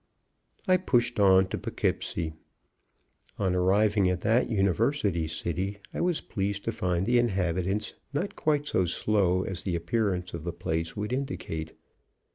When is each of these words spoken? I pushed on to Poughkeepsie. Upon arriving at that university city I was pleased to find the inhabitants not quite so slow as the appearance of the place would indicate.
I 0.67 0.77
pushed 0.77 1.19
on 1.19 1.47
to 1.49 1.59
Poughkeepsie. 1.59 2.33
Upon 3.37 3.53
arriving 3.53 4.09
at 4.09 4.21
that 4.21 4.49
university 4.49 5.27
city 5.27 5.77
I 5.93 6.01
was 6.01 6.21
pleased 6.21 6.63
to 6.63 6.71
find 6.71 7.05
the 7.05 7.19
inhabitants 7.19 7.93
not 8.11 8.35
quite 8.35 8.65
so 8.65 8.85
slow 8.85 9.43
as 9.43 9.61
the 9.61 9.75
appearance 9.75 10.33
of 10.33 10.43
the 10.43 10.53
place 10.53 10.97
would 10.97 11.13
indicate. 11.13 11.75